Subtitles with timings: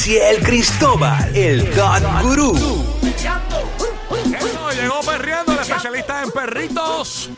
[0.00, 2.56] Ciel Cristóbal, el God Gurú.
[4.34, 7.28] Eso, llegó perreando, el especialista en perritos.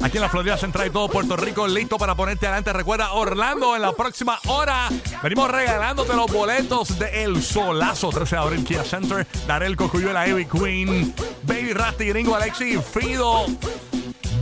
[0.00, 2.72] Aquí en la Florida Central y todo Puerto Rico, listo para ponerte adelante.
[2.72, 4.88] Recuerda, Orlando, en la próxima hora
[5.22, 10.46] venimos regalándote los boletos de El Solazo, 13 de abril, Kia Center, Darel Cocuyuela, Ivy
[10.46, 13.44] Queen, Baby Rasty, Gringo, Alexi, Fido.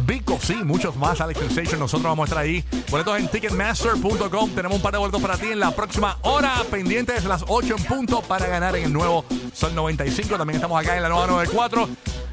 [0.07, 1.81] Vico, sí, muchos más, Alex Sensation.
[1.81, 2.65] Nosotros vamos a estar ahí.
[2.91, 4.51] Boletos en ticketmaster.com.
[4.51, 6.55] Tenemos un par de boletos para ti en la próxima hora.
[6.71, 10.37] Pendientes las 8 en punto para ganar en el nuevo Sol 95.
[10.39, 11.89] También estamos acá en la nueva 94.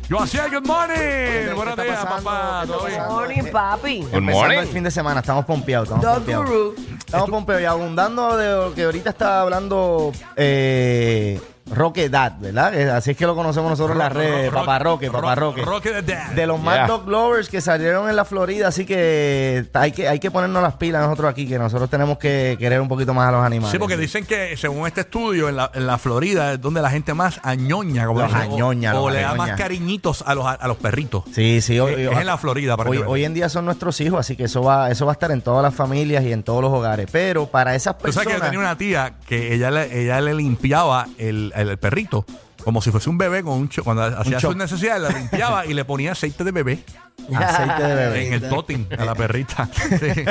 [0.09, 1.55] Yo hacía good morning.
[1.55, 2.23] Buenos días, pasando?
[2.23, 2.61] papá.
[2.61, 2.97] ¿Qué está ¿Todo bien?
[2.97, 3.15] pasando?
[3.15, 4.07] Morning, papi.
[4.11, 6.45] Empezando el fin de semana, estamos pompeados, estamos Dog pompeados.
[6.49, 6.75] Guru.
[7.05, 11.39] Estamos pompeados y abundando de lo que ahorita está hablando eh,
[11.71, 12.89] Roque Dad, ¿verdad?
[12.97, 15.61] Así es que lo conocemos nosotros en las redes, Papá Roque, Ro- Papá Roque.
[15.61, 16.31] Roque the Dad.
[16.31, 20.19] De los Mad Dog Lovers que salieron en la Florida, así que hay que hay
[20.19, 23.31] que ponernos las pilas nosotros aquí, que nosotros tenemos que querer un poquito más a
[23.31, 23.71] los animales.
[23.71, 26.89] Sí, porque dicen que según este estudio, en la, en la Florida es donde la
[26.89, 29.47] gente más añoña, como Los dicen, o- añoña, o, los le da añoña.
[29.51, 31.23] más cariñitos a los, a los perritos.
[31.33, 31.79] Sí, sí.
[31.79, 34.19] hoy- Es hoy- en la Florida, para Hoy, que hoy en día son nuestros hijos,
[34.19, 36.61] así que eso va, eso va a estar en todas las familias y en todos
[36.61, 37.07] los hogares.
[37.11, 38.39] Pero para esas Tú sabes que personas.
[38.39, 42.25] yo tenía una tía que ella le, ella le limpiaba el, el perrito
[42.63, 45.73] como si fuese un bebé con un cho- cuando hacía sus necesidades, la limpiaba y
[45.73, 46.79] le ponía aceite de bebé
[47.35, 48.27] Aceite de bebé.
[48.27, 49.67] en el totin a la perrita.
[49.73, 50.23] Sí.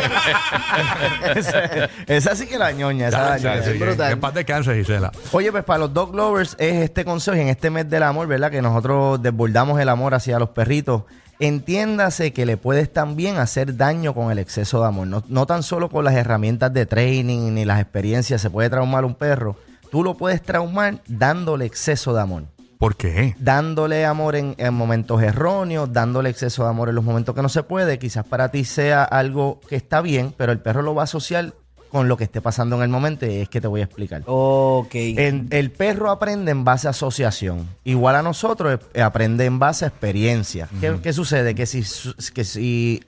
[1.37, 4.13] esa, esa sí que la ñoña, esa la Sí, ñoña, sí, es brutal.
[4.13, 5.13] en paz descanse, Gisela.
[5.33, 8.27] Oye, pues para los dog lovers es este consejo y en este mes del amor,
[8.27, 8.51] ¿verdad?
[8.51, 11.03] Que nosotros desbordamos el amor hacia los perritos.
[11.39, 15.07] Entiéndase que le puedes también hacer daño con el exceso de amor.
[15.09, 19.05] No, no tan solo con las herramientas de training ni las experiencias se puede traumar
[19.05, 19.57] un perro.
[19.93, 22.45] Tú lo puedes traumar dándole exceso de amor.
[22.79, 23.37] ¿Por qué?
[23.39, 27.51] dándole amor en, en momentos erróneos, dándole exceso de amor en los momentos que no
[27.51, 27.99] se puede.
[27.99, 31.53] Quizás para ti sea algo que está bien, pero el perro lo va a asociar
[31.91, 34.23] con lo que esté pasando en el momento y es que te voy a explicar.
[34.25, 34.95] Ok.
[34.95, 37.69] El, el perro aprende en base a asociación.
[37.85, 40.71] Igual a nosotros eh, aprende en base a experiencia.
[40.81, 41.55] ¿Qué, qué sucede?
[41.55, 41.85] Que si,
[42.33, 43.05] que si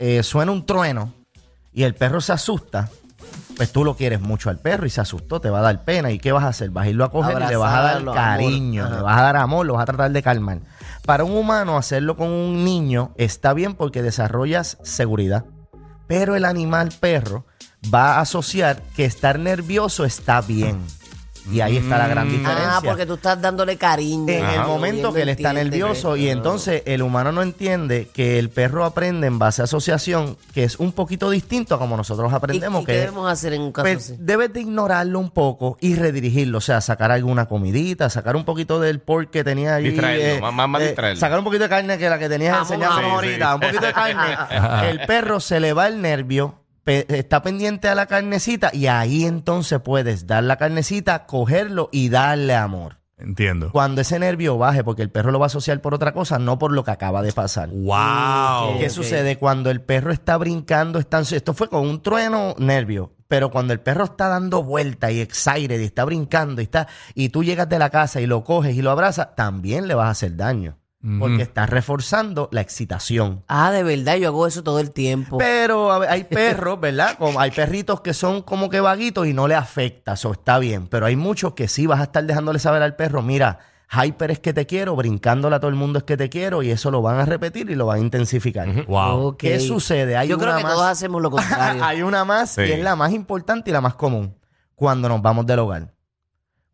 [0.00, 1.14] eh, suena un trueno
[1.72, 2.90] y el perro se asusta,
[3.56, 6.10] pues tú lo quieres mucho al perro y se asustó, te va a dar pena.
[6.10, 6.70] ¿Y qué vas a hacer?
[6.70, 8.96] Vas a irlo a coger y le vas a dar cariño, amor.
[8.96, 10.60] le vas a dar amor, lo vas a tratar de calmar.
[11.06, 15.44] Para un humano hacerlo con un niño está bien porque desarrollas seguridad.
[16.06, 17.46] Pero el animal perro
[17.92, 20.80] va a asociar que estar nervioso está bien.
[21.52, 22.76] Y ahí está la gran diferencia.
[22.76, 24.32] Ah, porque tú estás dándole cariño.
[24.32, 28.38] En el momento que él está entiende nervioso y entonces el humano no entiende que
[28.38, 32.32] el perro aprende en base a asociación, que es un poquito distinto a como nosotros
[32.32, 32.82] ¿Y, aprendemos.
[32.82, 34.16] y que qué debemos hacer en un caso pues, así?
[34.18, 38.80] debes de ignorarlo un poco y redirigirlo, o sea, sacar alguna comidita, sacar un poquito
[38.80, 39.84] del pork que tenía ahí.
[39.90, 41.20] Distraerlo, más- más- más distraerlo.
[41.20, 42.86] Sacar un poquito de carne que la que tenías vamos.
[43.04, 44.88] ahorita, Sí, un poquito de carne.
[44.90, 46.54] el perro se le va el nervio,
[46.84, 52.08] pe- está pendiente a la carnecita y ahí entonces puedes dar la carnecita, cogerlo y
[52.10, 52.98] darle amor.
[53.16, 53.70] Entiendo.
[53.70, 56.58] Cuando ese nervio baje, porque el perro lo va a asociar por otra cosa, no
[56.58, 57.70] por lo que acaba de pasar.
[57.70, 58.78] Wow.
[58.80, 59.38] ¿Qué sucede?
[59.38, 63.80] Cuando el perro está brincando, está esto fue con un trueno nervio, pero cuando el
[63.80, 67.78] perro está dando vuelta y excited y está brincando y está y tú llegas de
[67.78, 70.78] la casa y lo coges y lo abrazas, también le vas a hacer daño,
[71.18, 73.42] porque estás reforzando la excitación.
[73.48, 75.36] Ah, de verdad, yo hago eso todo el tiempo.
[75.38, 77.16] Pero a ver, hay perros, ¿verdad?
[77.18, 80.86] Como hay perritos que son como que vaguitos y no le afecta, eso está bien.
[80.86, 83.58] Pero hay muchos que sí vas a estar dejándole saber al perro, mira,
[83.92, 86.70] hyper es que te quiero, brincándole a todo el mundo es que te quiero, y
[86.70, 88.86] eso lo van a repetir y lo van a intensificar.
[88.86, 89.26] Wow.
[89.28, 89.36] Ok.
[89.38, 90.16] ¿Qué sucede?
[90.16, 91.84] Hay yo creo una que más- todos hacemos lo contrario.
[91.84, 92.62] hay una más Sí.
[92.62, 94.34] y es la más importante y la más común.
[94.74, 95.93] Cuando nos vamos del hogar.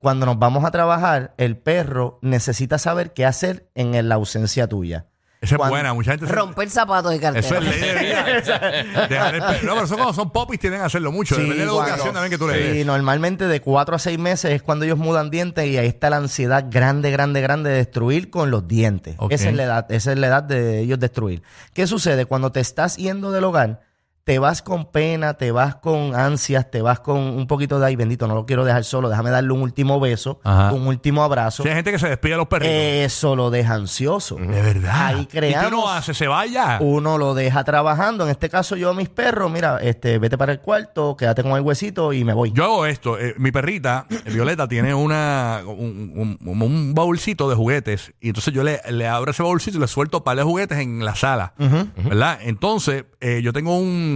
[0.01, 5.07] Cuando nos vamos a trabajar, el perro necesita saber qué hacer en la ausencia tuya.
[5.43, 5.95] Esa es Cuando- buena.
[5.95, 7.47] Mucha gente se- Romper zapatos de cartera.
[7.47, 8.25] Eso es ley de vida.
[9.09, 9.67] Dejar el perro.
[9.67, 11.35] No, pero eso cuando son popis tienen que hacerlo mucho.
[11.35, 12.87] Sí, Depende de la cuando- educación también que tú le Sí, des.
[12.87, 16.17] normalmente de cuatro a seis meses es cuando ellos mudan dientes y ahí está la
[16.19, 19.15] ansiedad grande, grande, grande de destruir con los dientes.
[19.19, 19.33] Ok.
[19.33, 21.43] Esa es la edad, esa es la edad de ellos destruir.
[21.73, 22.27] ¿Qué sucede?
[22.27, 23.81] Cuando te estás yendo del hogar,
[24.25, 27.97] te vas con pena, te vas con ansias, te vas con un poquito de ay
[27.97, 30.73] bendito, no lo quiero dejar solo, déjame darle un último beso, Ajá.
[30.73, 31.63] un último abrazo.
[31.63, 32.73] Sí, hay gente que se despide a los perritos.
[32.75, 34.37] Eso lo deja ansioso.
[34.37, 35.07] de verdad.
[35.07, 36.15] Ahí ¿Y qué uno creamos hace?
[36.15, 36.79] ¿Se vaya?
[36.81, 38.25] uno lo deja trabajando.
[38.25, 41.53] En este caso, yo a mis perros, mira, este, vete para el cuarto, quédate con
[41.53, 42.53] el huesito y me voy.
[42.53, 43.19] Yo hago esto.
[43.19, 48.13] eh, mi perrita, eh, Violeta, tiene una un, un, un- un baúlcito de juguetes.
[48.21, 51.05] Y entonces yo le, le abro ese baúlcito y le suelto par de juguetes en
[51.05, 51.55] la sala.
[51.59, 52.39] ¿Verdad?
[52.43, 54.10] Entonces, eh, yo tengo un,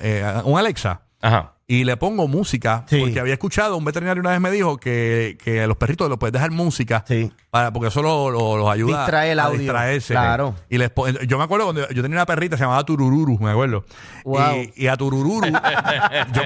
[0.00, 1.00] eh, un Alexa.
[1.20, 1.54] Ajá.
[1.66, 2.84] Y le pongo música.
[2.88, 3.00] Sí.
[3.00, 6.18] Porque había escuchado, un veterinario una vez me dijo que, que a los perritos los
[6.18, 7.04] puedes dejar música.
[7.08, 7.32] Sí.
[7.50, 9.60] Para, porque eso lo- lo- los ayuda Distrae el a audio.
[9.60, 10.12] distraerse.
[10.12, 10.54] Claro.
[10.68, 10.90] Y les
[11.26, 13.84] yo me acuerdo cuando yo tenía una perrita, se llamaba Turururu, me acuerdo.
[14.24, 14.56] Wow.
[14.76, 15.46] Y, y a Turururu,
[16.32, 16.42] yo,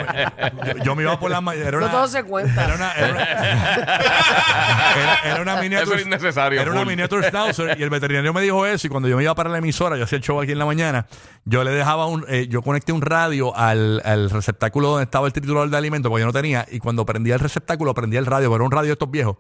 [0.67, 2.65] yo- yo me iba por la ma- era No una- todo se cuenta.
[2.65, 6.89] Era una, era una, era- era una miniature, Eso es innecesario, Era una full.
[6.91, 9.59] miniature schnauzer y el veterinario me dijo eso y cuando yo me iba para la
[9.59, 11.07] emisora, yo hacía el show aquí en la mañana,
[11.45, 15.33] yo le dejaba un, eh, yo conecté un radio al, al receptáculo donde estaba el
[15.33, 18.49] triturador de alimentos porque yo no tenía y cuando prendía el receptáculo prendía el radio,
[18.49, 19.37] pero era un radio de estos viejos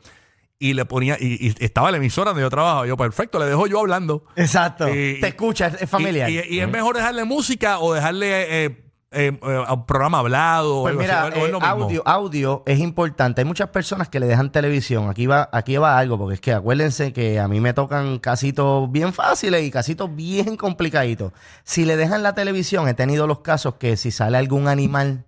[0.58, 3.66] y le ponía y, y estaba la emisora donde yo trabajaba, yo perfecto, le dejo
[3.66, 4.24] yo hablando.
[4.36, 4.88] Exacto.
[4.88, 6.28] Y- Te escucha, es, familiar.
[6.30, 10.94] Y, es mejor dejarle música o dejarle eh, eh, eh, a un programa hablado Pues
[10.94, 13.40] mira, eh, audio, audio es importante.
[13.40, 15.08] Hay muchas personas que le dejan televisión.
[15.08, 18.90] Aquí va, aquí va algo, porque es que acuérdense que a mí me tocan casitos
[18.90, 21.32] bien fáciles y casitos bien complicaditos.
[21.64, 25.24] Si le dejan la televisión, he tenido los casos que si sale algún animal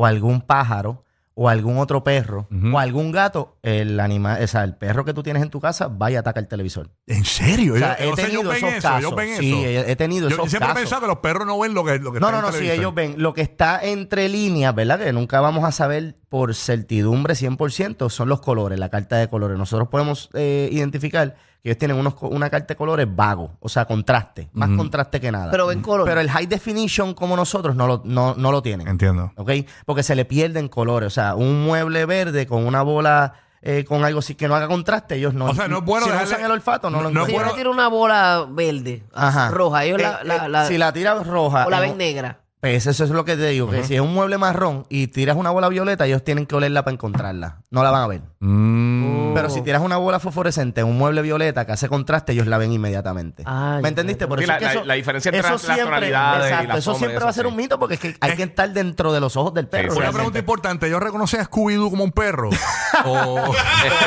[0.00, 1.04] o algún pájaro
[1.40, 5.22] o algún otro perro o algún gato, el animal, o sea, el perro que tú
[5.22, 6.90] tienes en tu casa vaya a atacar el televisor.
[7.06, 7.74] ¿En serio?
[7.74, 9.14] O sea, he o sea, ellos tenido ven esos eso, ellos casos.
[9.16, 9.64] ven Sí, eso.
[9.86, 10.80] he- he tenido yo, esos yo siempre casos.
[10.82, 12.58] pensado que los perros no ven lo que, lo que No, está no, no, si
[12.58, 12.80] televisión.
[12.80, 14.98] ellos ven lo que está entre líneas, ¿verdad?
[14.98, 19.56] Que nunca vamos a saber por certidumbre 100%, son los colores, la carta de colores.
[19.58, 21.36] Nosotros podemos eh, identificar
[21.68, 25.30] que ellos tienen unos, una carta de colores vago, o sea, contraste, más contraste que
[25.30, 25.50] nada.
[25.50, 26.06] Pero ven color.
[26.06, 28.88] Pero el high definition como nosotros no lo, no, no lo tienen.
[28.88, 29.32] Entiendo.
[29.36, 29.50] ¿Ok?
[29.86, 31.06] Porque se le pierden colores.
[31.06, 34.68] O sea, un mueble verde con una bola eh, con algo así que no haga
[34.68, 35.46] contraste, ellos no.
[35.46, 37.20] O sea, no es bueno Si no dejarle- usan el olfato, no, no- lo no
[37.22, 37.34] es Si encuentran.
[37.34, 39.50] yo bueno- le tiro una bola verde, Ajá.
[39.50, 41.66] roja, ellos Eh, la, la, eh, la- si la tiras roja.
[41.66, 42.40] o la en ven negra.
[42.60, 45.36] Pues eso es lo que te digo, que si es un mueble marrón y tiras
[45.36, 47.58] una bola violeta, ellos tienen que olerla para encontrarla.
[47.70, 48.22] No la van a ver.
[48.40, 49.32] Mm.
[49.34, 52.58] Pero si tiras una bola fosforescente en un mueble violeta que hace contraste, ellos la
[52.58, 53.44] ven inmediatamente.
[53.80, 54.26] ¿Me entendiste?
[54.26, 56.42] Por Sí, eso la- es que la- eso- la diferencia entre eso las- las tonalidades
[56.42, 57.50] y Exacto, las eso sombras, siempre va a ser sí.
[57.50, 59.92] un mito porque es que hay que estar dentro de los ojos del perro.
[59.92, 60.86] sí, Una pregunta importante.
[60.88, 62.50] ¿Ellos reconocen a Scooby-Doo como un perro?
[63.04, 63.12] o...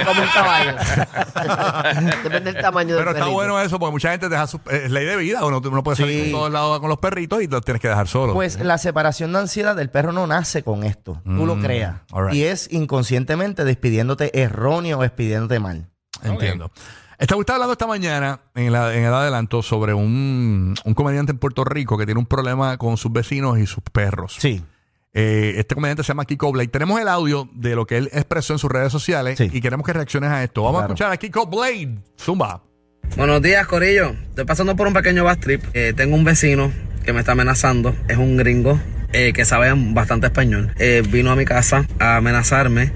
[0.06, 0.74] como un caballo.
[2.24, 3.31] Depende del tamaño del Pero está perrito.
[3.31, 4.59] bueno eso porque mucha gente deja su...
[4.69, 5.45] Es ley de vida.
[5.45, 6.31] Uno, uno puede salir Sí.
[6.31, 8.33] por todos lados con los perritos y los tienes que dejar solo.
[8.41, 11.21] Pues la separación de ansiedad del perro no nace con esto.
[11.23, 12.01] Tú lo Mm, creas.
[12.11, 12.33] right.
[12.33, 15.91] Y es inconscientemente despidiéndote erróneo o despidiéndote mal.
[16.23, 16.71] Entiendo.
[17.19, 21.38] Está usted hablando esta mañana en, la, en el adelanto sobre un, un comediante en
[21.38, 24.38] Puerto Rico que tiene un problema con sus vecinos y sus perros.
[24.39, 24.63] Sí.
[25.13, 26.69] Eh, este comediante se llama Kiko Blade.
[26.69, 29.51] Tenemos el audio de lo que él expresó en sus redes sociales Sí.
[29.53, 30.63] y queremos que reacciones a esto.
[30.63, 30.93] Vamos Claro.
[30.93, 31.99] a escuchar a Kiko Blade.
[32.19, 32.63] Zumba.
[33.17, 34.15] Buenos días, Corillo.
[34.29, 35.63] Estoy pasando por un pequeño bus trip.
[35.75, 36.71] Eh, tengo un vecino
[37.03, 37.95] que me está amenazando.
[38.07, 38.80] Es un gringo
[39.13, 40.71] eh, que sabe bastante español.
[40.80, 42.92] Eh, vino a mi casa a amenazarme.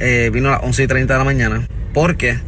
[0.00, 1.66] Eh, vino a las 11 y 30 de la mañana.
[1.92, 2.38] Porque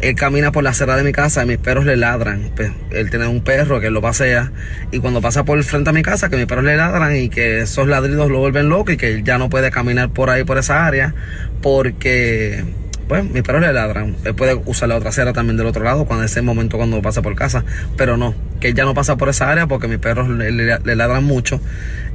[0.00, 2.50] él camina por la acera de mi casa y mis perros le ladran.
[2.54, 4.52] Pues, él tiene un perro que lo pasea.
[4.92, 7.28] Y cuando pasa por el frente a mi casa, que mis perros le ladran y
[7.28, 10.44] que esos ladridos lo vuelven loco y que él ya no puede caminar por ahí,
[10.44, 11.14] por esa área.
[11.62, 12.64] Porque
[13.10, 14.14] pues mis perros le ladran.
[14.24, 17.22] Él puede usar la otra acera también del otro lado cuando ese momento cuando pasa
[17.22, 17.64] por casa.
[17.96, 20.78] Pero no, que él ya no pasa por esa área porque mis perros le, le-
[20.78, 21.60] le ladran mucho.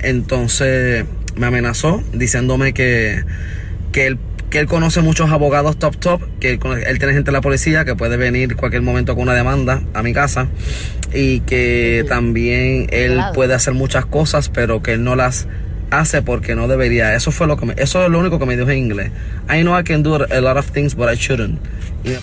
[0.01, 1.05] Entonces
[1.35, 3.23] me amenazó diciéndome que,
[3.91, 4.17] que él
[4.49, 6.59] que él conoce muchos abogados top top, que él,
[6.99, 10.13] tiene gente de la policía que puede venir cualquier momento con una demanda a mi
[10.13, 10.47] casa
[11.13, 13.33] y que también él Claro.
[13.33, 15.47] puede hacer muchas cosas, pero que él no las
[15.91, 17.15] hace porque no debería.
[17.15, 19.11] Eso fue lo que me, eso es lo único que me dijo en inglés.
[19.49, 21.59] I know I can do a lot of things, but I shouldn't.
[22.03, 22.17] Y-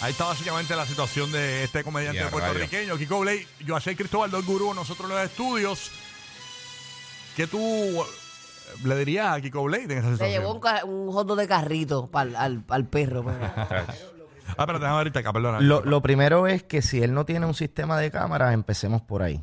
[0.00, 3.46] Ahí está básicamente la situación de este comediante Ya, puertorriqueño, Kiko Blade.
[3.64, 5.92] Yo soy Cristóbal del Gurú, nosotros en los estudios.
[7.36, 8.02] ¿Qué tú eh,
[8.84, 10.30] le dirías a Kiko Blade en esa Le situación?
[10.42, 13.24] llevó un, un hot dog de carrito pa'l- al, al perro.
[14.58, 15.60] Ah, pero déjame ahorita acá, perdona.
[15.60, 19.22] Lo, lo primero es que si él no tiene un sistema de cámara, empecemos por
[19.22, 19.42] ahí.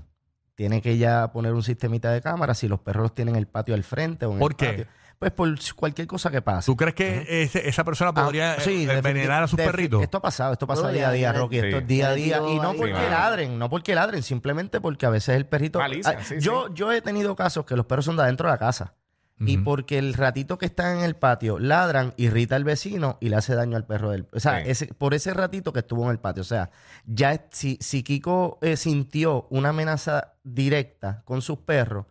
[0.60, 3.84] Tiene que ya poner un sistemita de cámara si los perros tienen el patio al
[3.86, 4.66] frente o en ¿Por el qué?
[4.68, 4.88] patio.
[5.18, 6.66] Pues por cualquier cosa que pase.
[6.66, 9.66] ¿Tú crees que ese- esa persona Ah, podría sí, eh, defi- envenenar a sus defi-
[9.68, 10.04] perritos?
[10.04, 11.62] Esto ha pasado, esto pasa No, día ya, a día, ya, Rocky.
[11.62, 11.66] sí.
[11.68, 12.42] Esto es día a día.
[12.46, 15.80] Y no porque ladren, no porque ladren, simplemente porque a veces el perrito.
[15.80, 18.54] Malicia, Ah, sí, yo, yo he tenido casos que los perros son de adentro de
[18.54, 18.96] la casa.
[19.42, 23.38] Y porque el ratito que están en el patio ladran, irrita al vecino y le
[23.38, 24.28] hace daño al perro del.
[24.34, 26.42] O sea, ese, por ese ratito que estuvo en el patio.
[26.42, 26.72] O sea,
[27.06, 32.06] ya si, si Kiko eh, sintió una amenaza directa con sus perros,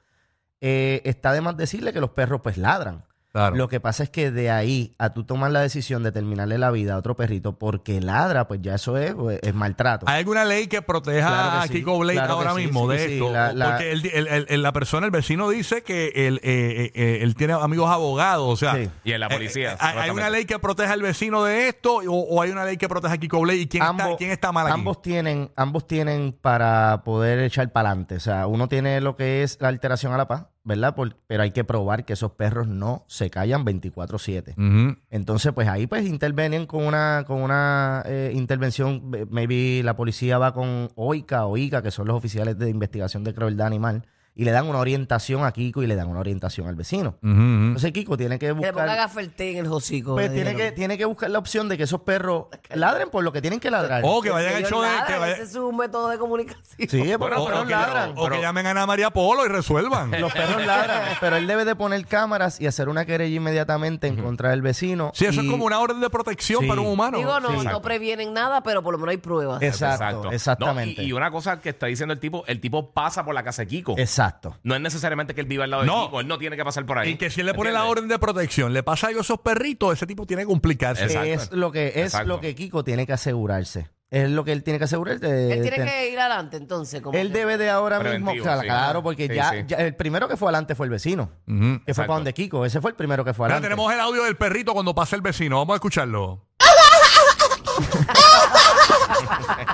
[0.60, 3.04] eh, está de más decirle que los perros pues ladran.
[3.38, 3.56] Claro.
[3.56, 6.70] Lo que pasa es que de ahí a tú tomar la decisión de terminarle la
[6.70, 10.06] vida a otro perrito porque ladra, pues ya eso es, pues, es maltrato.
[10.08, 12.66] ¿Hay alguna ley que proteja Claro que a sí, Kiko Blade claro que ahora sí,
[12.66, 13.30] mismo sí, de sí, esto?
[13.32, 16.90] la- la- Porque el- el- el- el- la persona, el vecino dice que él, eh,
[16.94, 18.74] eh, él tiene amigos abogados, o sea...
[18.74, 18.90] Sí.
[19.04, 19.72] Y en la eh, policía.
[19.74, 22.76] eh, ¿Hay una ley que proteja al vecino de esto o, o hay una ley
[22.76, 23.58] que proteja a Kiko Blade?
[23.60, 24.74] ¿Y quién, está, quién está mal aquí?
[24.74, 28.16] Ambos tienen, ambos tienen para poder echar para adelante.
[28.16, 30.94] O sea, uno tiene lo que es la alteración a la paz, ¿verdad?
[30.94, 34.52] Por- pero hay que probar que esos perros no se callan 24/7.
[34.52, 34.98] Ujú.
[35.10, 40.52] Entonces, pues ahí pues intervienen con una, con una eh, intervención, maybe la policía va
[40.52, 44.04] con OICA o ICA, que son los oficiales de investigación de crueldad animal,
[44.38, 47.16] y le dan una orientación a Kiko y le dan una orientación al vecino.
[47.22, 48.96] Entonces Kiko tiene que Que le ponga buscar...
[48.96, 50.14] gafelté en el hocico.
[50.14, 53.32] Pues tiene que, tiene que buscar la opción de que esos perros ladren por lo
[53.32, 54.02] que tienen que ladrar.
[54.04, 54.88] O que vayan al show de.
[55.08, 56.62] Que vaya- Ese es su método de comunicación.
[56.78, 58.10] Sí, pero los pero perros que- ladran.
[58.16, 60.12] o que pero- llamen a Ana María Polo y resuelvan.
[60.20, 64.22] Los perros ladran, pero él debe de poner cámaras y hacer una querella inmediatamente en
[64.22, 65.10] contra del vecino.
[65.14, 66.68] Sí, eso y- es como una orden de protección Sí.
[66.68, 67.18] para un humano.
[67.18, 67.66] Digo, no, Sí.
[67.66, 69.60] no previenen nada, pero por lo menos hay pruebas.
[69.62, 71.02] Exacto, No, exactamente.
[71.02, 73.62] y, y una cosa que está diciendo el tipo, el tipo pasa por la casa
[73.62, 73.94] de Kiko.
[73.98, 74.27] Exacto.
[74.62, 76.06] No es necesariamente que él viva al lado de No.
[76.06, 77.10] Kiko, él no tiene que pasar por ahí.
[77.10, 77.98] Y que si él le pone la ¿Entiendes?
[77.98, 81.04] orden de protección, le pasa algo a esos perritos, ese tipo tiene que complicarse.
[81.04, 81.26] Exacto.
[81.28, 82.28] Es lo que es Exacto.
[82.28, 83.88] lo que Kiko tiene que asegurarse.
[84.10, 85.26] Es lo que él tiene que asegurarse.
[85.26, 87.02] de- Él tiene de- que ir adelante, entonces.
[87.02, 88.66] Como él que- debe de ahora Preventivo, mismo, claro, sí.
[88.66, 89.56] claro, porque Sí, ya, sí.
[89.66, 91.58] ya el primero que fue adelante fue el vecino, Ujú.
[91.60, 92.06] que fue Exacto.
[92.06, 93.74] para donde Kiko, ese fue el primero que fue Mira, adelante.
[93.74, 95.58] tenemos el audio del perrito cuando pasa el vecino.
[95.58, 96.46] Vamos a escucharlo.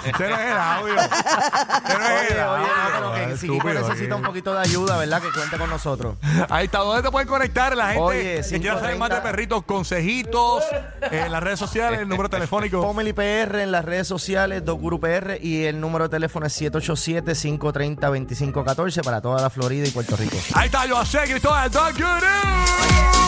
[0.05, 0.95] Ese no es el audio.
[1.01, 2.67] Ese no es el oye, audio.
[2.67, 4.23] no, pero que si Kiko Estúpido, necesita aquí.
[4.23, 5.23] un poquito de ayuda, ¿verdad?
[5.23, 6.15] Que cuente con nosotros.
[6.51, 9.23] Ahí está, ¿dónde te pueden conectar la gente Oye, que quiera saber más de 530.
[9.23, 10.63] perritos, consejitos,
[11.11, 12.81] en las redes sociales, el número telefónico?
[12.83, 19.03] Pomeli PR en las redes sociales, Docuru PR y el número de teléfono es 787-530-2514
[19.05, 20.37] para toda la Florida y Puerto Rico.
[20.55, 22.05] Ahí está, yo sé, Cristóbal, Don Guru.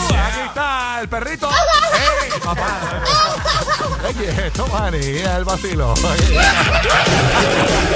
[0.09, 1.47] Aquí está el perrito.
[1.93, 2.79] ¡Ey, papá!
[4.07, 5.43] Oye, esto, manía, el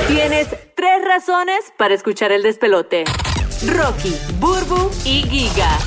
[0.08, 3.06] Tienes tres razones para escuchar el despelote.
[3.66, 5.80] Rocky, Burbu y Giga.